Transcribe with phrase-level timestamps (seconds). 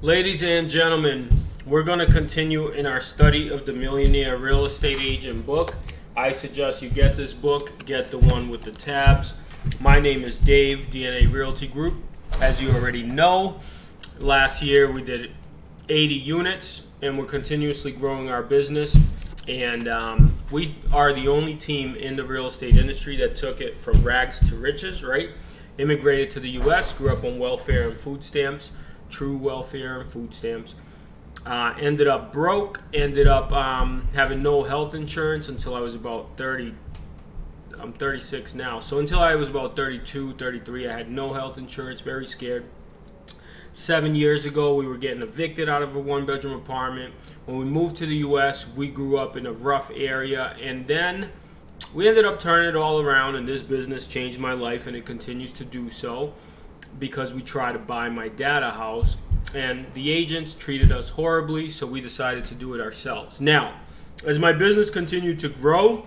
[0.00, 5.00] Ladies and gentlemen, we're going to continue in our study of the Millionaire Real Estate
[5.00, 5.74] Agent book.
[6.16, 9.34] I suggest you get this book, get the one with the tabs.
[9.80, 11.94] My name is Dave, DNA Realty Group.
[12.40, 13.58] As you already know,
[14.20, 15.32] last year we did
[15.88, 18.96] 80 units and we're continuously growing our business.
[19.48, 23.76] And um, we are the only team in the real estate industry that took it
[23.76, 25.30] from rags to riches, right?
[25.76, 28.70] Immigrated to the US, grew up on welfare and food stamps,
[29.10, 30.74] true welfare and food stamps.
[31.46, 36.36] Uh, ended up broke, ended up um, having no health insurance until I was about
[36.36, 36.74] 30.
[37.80, 38.80] I'm 36 now.
[38.80, 42.64] So until I was about 32, 33, I had no health insurance, very scared.
[43.72, 47.14] Seven years ago, we were getting evicted out of a one bedroom apartment.
[47.46, 50.56] When we moved to the US, we grew up in a rough area.
[50.60, 51.30] And then
[51.94, 55.06] we ended up turning it all around, and this business changed my life, and it
[55.06, 56.34] continues to do so
[56.98, 59.16] because we tried to buy my dad a house.
[59.54, 63.40] And the agents treated us horribly, so we decided to do it ourselves.
[63.40, 63.80] Now,
[64.26, 66.04] as my business continued to grow,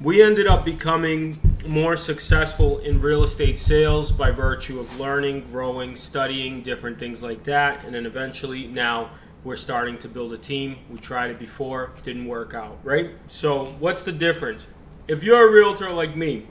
[0.00, 5.96] we ended up becoming more successful in real estate sales by virtue of learning, growing,
[5.96, 7.82] studying, different things like that.
[7.84, 9.10] And then eventually now
[9.42, 10.76] we're starting to build a team.
[10.90, 13.10] We tried it before, didn't work out, right?
[13.26, 14.66] So, what's the difference?
[15.08, 16.46] If you're a realtor like me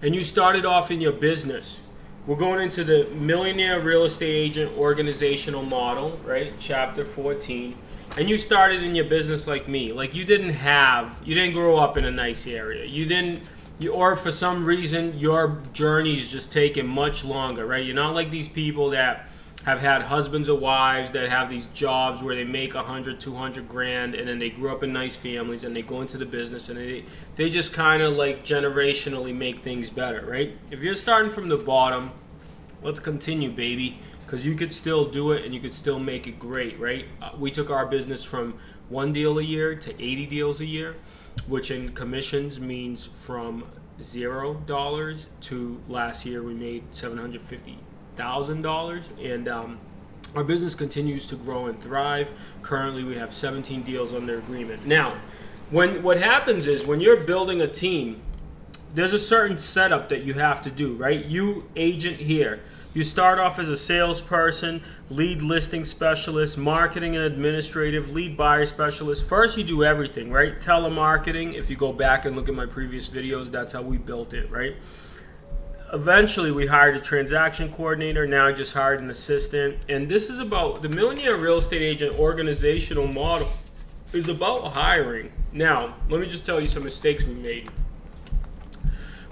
[0.00, 1.81] and you started off in your business,
[2.26, 6.52] we're going into the Millionaire Real Estate Agent Organizational Model, right?
[6.58, 7.76] Chapter 14
[8.18, 9.92] and you started in your business like me.
[9.92, 12.84] Like you didn't have you didn't grow up in a nice area.
[12.84, 13.42] You didn't
[13.78, 17.84] you, or for some reason your journey is just taking much longer right?
[17.84, 19.28] You're not like these people that
[19.64, 24.14] have had husbands or wives that have these jobs where they make 100 200 grand
[24.14, 26.78] and then they grew up in nice families and they go into the business and
[26.78, 27.04] they,
[27.36, 31.56] they just kind of like generationally make things better right if you're starting from the
[31.56, 32.10] bottom
[32.82, 33.98] let's continue baby
[34.32, 37.04] because you could still do it and you could still make it great, right?
[37.20, 38.54] Uh, we took our business from
[38.88, 40.96] one deal a year to 80 deals a year,
[41.46, 43.66] which in commissions means from
[44.00, 47.78] zero dollars to last year we made seven hundred fifty
[48.16, 49.78] thousand dollars, and um,
[50.34, 52.32] our business continues to grow and thrive.
[52.62, 54.86] Currently, we have 17 deals under agreement.
[54.86, 55.16] Now,
[55.70, 58.20] when what happens is when you're building a team,
[58.94, 61.24] there's a certain setup that you have to do, right?
[61.24, 62.60] You agent here
[62.94, 69.26] you start off as a salesperson, lead listing specialist, marketing and administrative, lead buyer specialist.
[69.26, 70.60] First, you do everything, right?
[70.60, 71.54] Telemarketing.
[71.54, 74.50] If you go back and look at my previous videos, that's how we built it,
[74.50, 74.76] right?
[75.92, 78.26] Eventually, we hired a transaction coordinator.
[78.26, 79.76] Now, I just hired an assistant.
[79.90, 83.50] And this is about the Millionaire Real Estate Agent organizational model
[84.14, 85.32] is about hiring.
[85.52, 87.70] Now, let me just tell you some mistakes we made.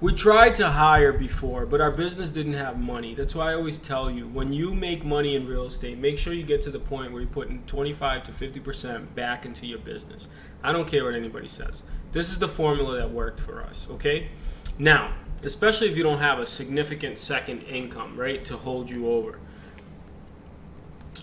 [0.00, 3.14] We tried to hire before, but our business didn't have money.
[3.14, 6.32] That's why I always tell you when you make money in real estate, make sure
[6.32, 10.28] you get to the point where you're putting 25 to 50% back into your business.
[10.62, 11.82] I don't care what anybody says.
[12.12, 14.28] This is the formula that worked for us, okay?
[14.78, 19.38] Now, especially if you don't have a significant second income, right, to hold you over.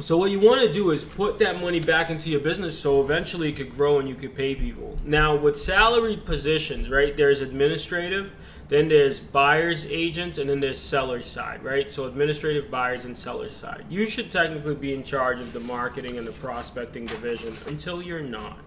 [0.00, 3.00] So what you want to do is put that money back into your business so
[3.00, 4.96] eventually it could grow and you could pay people.
[5.04, 7.16] Now with salaried positions, right?
[7.16, 8.32] There's administrative,
[8.68, 11.90] then there's buyers agents, and then there's sellers side, right?
[11.90, 13.86] So administrative buyers and sellers side.
[13.90, 18.20] You should technically be in charge of the marketing and the prospecting division until you're
[18.20, 18.60] not,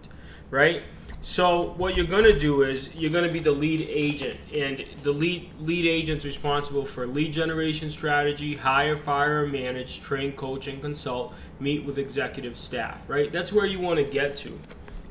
[0.52, 0.84] right?
[1.24, 4.84] So what you're going to do is you're going to be the lead agent, and
[5.04, 10.82] the lead lead agent's responsible for lead generation strategy, hire, fire, manage, train, coach, and
[10.82, 11.34] consult.
[11.60, 13.08] Meet with executive staff.
[13.08, 13.32] Right.
[13.32, 14.60] That's where you want to get to.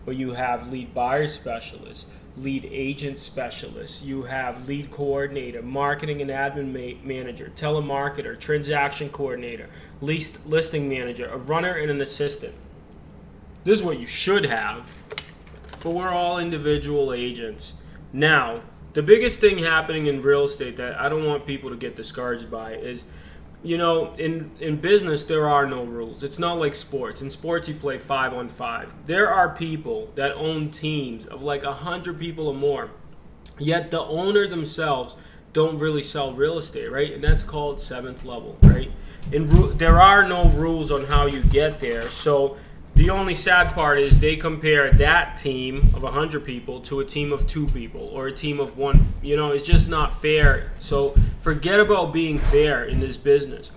[0.05, 6.31] Where you have lead buyer specialists, lead agent specialists, you have lead coordinator, marketing and
[6.31, 9.69] admin ma- manager, telemarketer, transaction coordinator,
[10.01, 12.55] list listing manager, a runner, and an assistant.
[13.63, 14.93] This is what you should have
[15.83, 17.75] but we're all individual agents.
[18.13, 21.97] Now, the biggest thing happening in real estate that I don't want people to get
[21.97, 23.05] discouraged by is
[23.63, 26.23] you know, in, in business, there are no rules.
[26.23, 27.21] It's not like sports.
[27.21, 28.95] In sports, you play five on five.
[29.05, 32.91] There are people that own teams of like a hundred people or more,
[33.59, 35.17] yet the owner themselves
[35.53, 37.13] don't really sell real estate, right?
[37.13, 38.91] And that's called seventh level, right?
[39.33, 42.09] And there are no rules on how you get there.
[42.09, 42.57] So
[43.01, 47.33] the only sad part is they compare that team of 100 people to a team
[47.33, 49.15] of two people or a team of one.
[49.23, 50.71] You know, it's just not fair.
[50.77, 53.71] So forget about being fair in this business.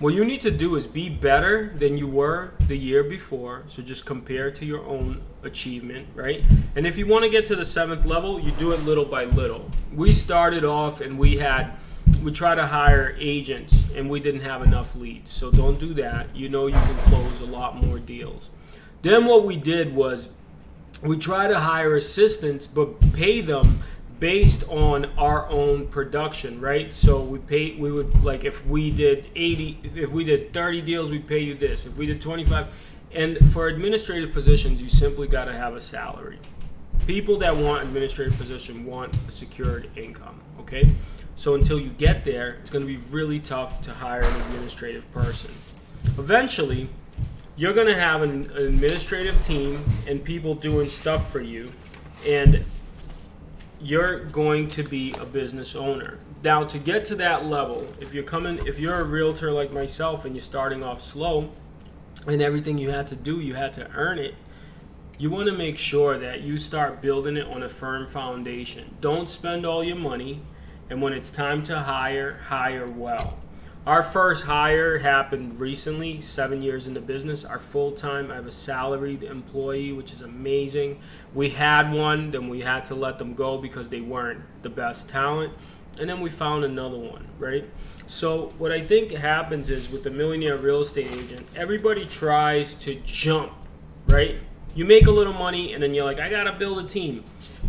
[0.00, 3.62] What you need to do is be better than you were the year before.
[3.68, 6.44] So just compare to your own achievement, right?
[6.74, 9.26] And if you want to get to the seventh level, you do it little by
[9.26, 9.70] little.
[9.94, 11.76] We started off and we had
[12.24, 15.30] we try to hire agents and we didn't have enough leads.
[15.30, 16.34] So don't do that.
[16.34, 18.50] You know you can close a lot more deals.
[19.04, 20.30] Then what we did was
[21.02, 23.82] we try to hire assistants but pay them
[24.18, 26.94] based on our own production, right?
[26.94, 31.10] So we pay we would like if we did 80 if we did 30 deals,
[31.10, 31.84] we pay you this.
[31.84, 32.66] If we did 25
[33.12, 36.38] and for administrative positions, you simply got to have a salary.
[37.06, 40.94] People that want administrative position want a secured income, okay?
[41.36, 45.12] So until you get there, it's going to be really tough to hire an administrative
[45.12, 45.50] person.
[46.16, 46.88] Eventually,
[47.56, 51.70] you're going to have an, administrative team and people doing stuff for you,
[52.26, 52.64] and
[53.80, 56.18] you're going to be a business owner.
[56.42, 60.24] Now, to get to that level, if you're coming, if you're a realtor like myself
[60.24, 61.50] and you're starting off slow,
[62.26, 64.34] and everything you had to do, you had to earn it.
[65.18, 68.96] You want to make sure that you start building it on a firm foundation.
[69.00, 70.40] Don't spend all your money
[70.90, 73.38] and when it's time to hire, hire well.
[73.86, 77.44] Our first hire happened recently, seven years in the business.
[77.44, 81.00] Our full time, I have a salaried employee, which is amazing.
[81.34, 85.06] We had one, then we had to let them go because they weren't the best
[85.06, 85.52] talent.
[86.00, 87.68] And then we found another one, right?
[88.06, 92.94] So, what I think happens is with the millionaire real estate agent, everybody tries to
[93.04, 93.52] jump,
[94.08, 94.36] right?
[94.74, 97.22] You make a little money and then you're like, I gotta build a team.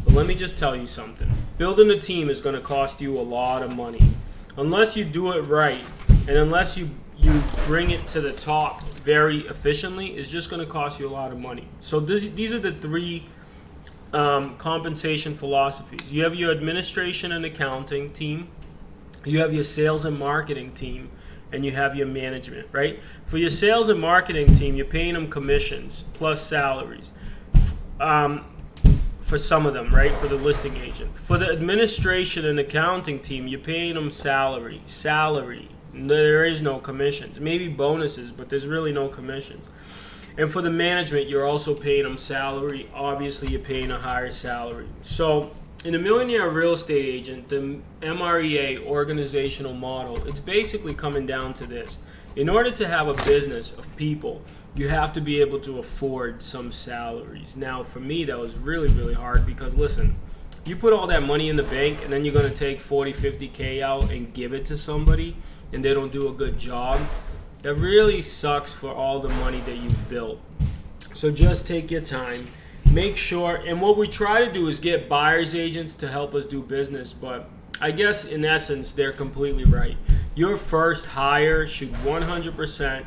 [0.05, 3.21] But let me just tell you something building a team is to cost you a
[3.21, 4.01] lot of money.
[4.57, 5.79] Unless you do it right,
[6.27, 10.65] and unless you you bring it to the top very efficiently, it's just going to
[10.65, 11.67] cost you a lot of money.
[11.79, 13.25] So this, these are the three
[14.13, 16.11] um, compensation philosophies.
[16.11, 18.49] You have your administration and accounting team,
[19.23, 21.09] you have your sales and marketing team,
[21.51, 22.67] and you have your management.
[22.71, 22.99] Right?
[23.25, 27.11] For your sales and marketing team, you're paying them commissions plus salaries.
[27.99, 28.45] Um,
[29.21, 30.11] for some of them, right?
[30.11, 31.17] For the listing agent.
[31.17, 34.81] For the administration and accounting team, you're paying them salary.
[34.85, 35.69] Salary.
[35.95, 37.39] There is no commissions.
[37.39, 39.65] Maybe bonuses, but there's really no commissions.
[40.37, 42.89] And for the management, you're also paying them salary.
[42.93, 44.87] Obviously, you're paying a higher salary.
[45.01, 45.51] So,
[45.85, 51.65] in a millionaire real estate agent, the MREA organizational model, it's basically coming down to
[51.65, 51.97] this.
[52.35, 54.41] In order to have a business of people,
[54.75, 57.55] you have to be able to afford some salaries.
[57.55, 60.17] Now, for me, that was really, really hard because listen,
[60.65, 63.13] you put all that money in the bank and then you're going to take 40,
[63.13, 65.37] 50K out and give it to somebody
[65.71, 66.99] and they don't do a good job.
[67.61, 70.39] That really sucks for all the money that you've built.
[71.13, 72.47] So just take your time.
[72.91, 76.45] Make sure, and what we try to do is get buyer's agents to help us
[76.45, 77.49] do business, but
[77.81, 79.97] I guess in essence, they're completely right.
[80.33, 83.05] Your first hire should 100%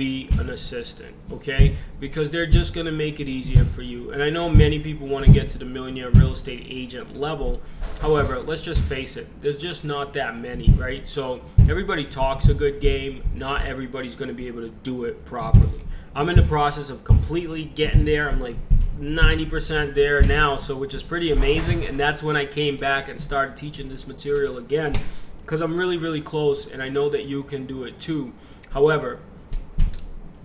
[0.00, 1.76] be an assistant, okay?
[1.98, 4.12] Because they're just going to make it easier for you.
[4.12, 7.60] And I know many people want to get to the millionaire real estate agent level.
[8.00, 11.06] However, let's just face it, there's just not that many, right?
[11.06, 13.22] So everybody talks a good game.
[13.34, 15.82] Not everybody's going to be able to do it properly.
[16.14, 18.30] I'm in the process of completely getting there.
[18.30, 18.56] I'm like
[18.98, 21.84] 90% there now, so which is pretty amazing.
[21.84, 24.94] And that's when I came back and started teaching this material again
[25.42, 28.32] because I'm really, really close and I know that you can do it too.
[28.70, 29.20] However,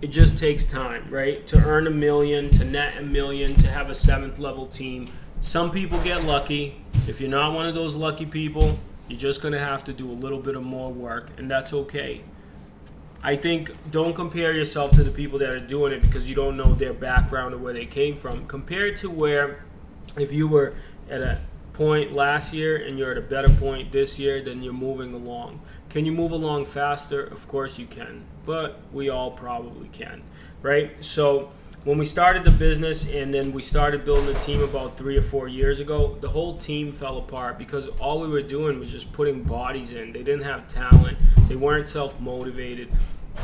[0.00, 1.46] it just takes time, right?
[1.48, 5.10] To earn a million, to net a million, to have a seventh level team.
[5.40, 6.82] Some people get lucky.
[7.06, 8.78] If you're not one of those lucky people,
[9.08, 11.72] you're just going to have to do a little bit of more work, and that's
[11.72, 12.22] okay.
[13.22, 16.56] I think don't compare yourself to the people that are doing it because you don't
[16.56, 18.46] know their background or where they came from.
[18.46, 19.64] Compare it to where
[20.18, 20.74] if you were
[21.10, 21.40] at a
[21.76, 25.60] point last year and you're at a better point this year, then you're moving along.
[25.90, 27.22] Can you move along faster?
[27.22, 30.22] Of course you can, but we all probably can,
[30.62, 31.04] right?
[31.04, 31.50] So
[31.84, 35.22] when we started the business and then we started building the team about three or
[35.22, 39.12] four years ago, the whole team fell apart because all we were doing was just
[39.12, 40.12] putting bodies in.
[40.12, 42.90] They didn't have talent, they weren't self motivated.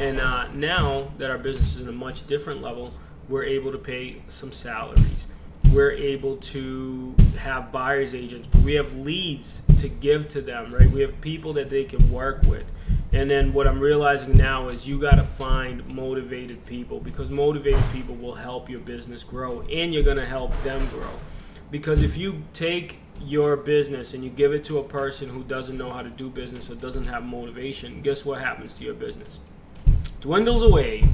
[0.00, 2.94] And uh, now that our business is in a much different level,
[3.28, 5.26] we're able to pay some salaries
[5.73, 10.91] we're able to have buyer's agents, we have leads to give to them, right?
[10.91, 12.64] We have people that they can work with.
[13.12, 17.83] And then what I'm realizing now is you got to find motivated people because motivated
[17.93, 21.11] people will help your business grow and you're going to help them grow.
[21.71, 25.76] Because if you take your business and you give it to a person who doesn't
[25.76, 29.38] know how to do business or doesn't have motivation, guess what happens to your business?
[30.21, 31.05] Dwindles away.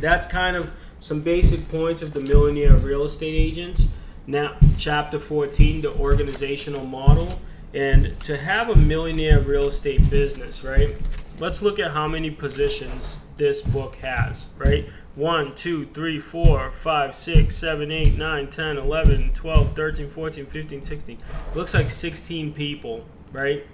[0.00, 0.72] That's kind of
[1.06, 3.86] some basic points of the millionaire real estate agents.
[4.26, 7.38] Now, chapter 14, the organizational model.
[7.72, 10.96] And to have a millionaire real estate business, right?
[11.38, 14.88] Let's look at how many positions this book has, right?
[15.14, 20.82] 1, 2, 3, 4, 5, 6, 7, 8, 9, 10, 11, 12, 13, 14, 15,
[20.82, 21.18] 16.
[21.54, 23.64] Looks like 16 people, right?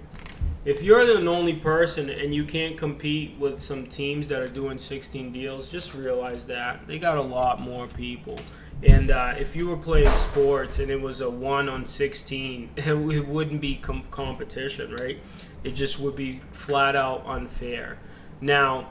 [0.65, 4.77] If you're the only person and you can't compete with some teams that are doing
[4.77, 8.39] 16 deals, just realize that they got a lot more people.
[8.81, 13.27] And uh, if you were playing sports and it was a one on 16, it,
[13.27, 15.19] wouldn't be com- competition, right?
[15.63, 17.97] It just would be flat out unfair.
[18.39, 18.89] Now,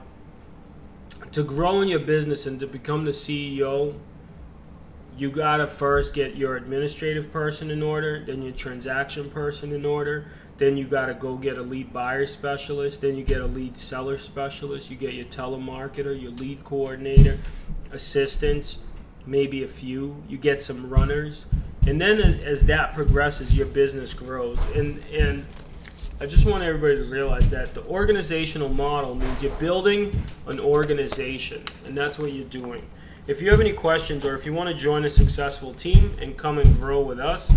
[1.33, 3.99] to grow in your business and to become the CEO,
[5.17, 10.27] you gotta first get your administrative person in order, then your transaction person in order,
[10.59, 14.19] then you gotta go get a lead buyer specialist, then you get a lead seller
[14.19, 17.39] specialist, you get your telemarketer, your lead coordinator,
[17.93, 18.81] assistants,
[19.27, 21.47] maybe a few, you get some runners,
[21.87, 24.59] and then as that progresses, your business grows.
[24.75, 25.45] And and
[26.21, 30.17] I just want everybody to realize that the organizational model means you're building
[30.47, 32.89] an organization, and that's what you're doing.
[33.27, 36.37] If you have any questions or if you want to join a successful team and
[36.37, 37.53] come and grow with us,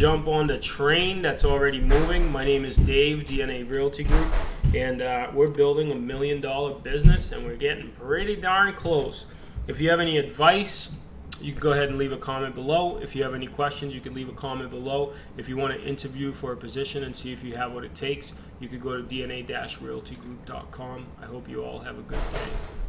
[0.00, 2.32] jump on the train that's already moving.
[2.32, 4.32] My name is Dave, DNA Realty Group,
[4.74, 9.26] and uh, we're building a million dollar business and we're getting pretty darn close.
[9.66, 10.92] If you have any advice,
[11.42, 12.96] you can go ahead and leave a comment below.
[12.96, 15.12] If you have any questions, you can leave a comment below.
[15.36, 17.94] If you want to interview for a position and see if you have what it
[17.94, 21.06] takes, you can go to dna-realtygroup.com.
[21.20, 22.79] I hope you all have a good day.